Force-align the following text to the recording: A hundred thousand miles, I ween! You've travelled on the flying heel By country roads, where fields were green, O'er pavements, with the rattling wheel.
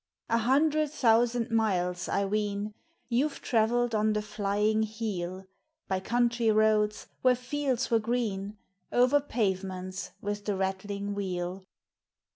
A 0.31 0.39
hundred 0.39 0.89
thousand 0.89 1.51
miles, 1.51 2.09
I 2.09 2.25
ween! 2.25 2.73
You've 3.07 3.39
travelled 3.39 3.93
on 3.93 4.13
the 4.13 4.23
flying 4.23 4.81
heel 4.81 5.45
By 5.87 5.99
country 5.99 6.49
roads, 6.49 7.05
where 7.21 7.35
fields 7.35 7.91
were 7.91 7.99
green, 7.99 8.57
O'er 8.91 9.19
pavements, 9.21 10.09
with 10.19 10.45
the 10.45 10.55
rattling 10.55 11.13
wheel. 11.13 11.63